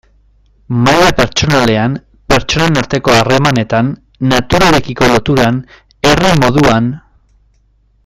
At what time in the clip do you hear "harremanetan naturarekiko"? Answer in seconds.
3.19-5.13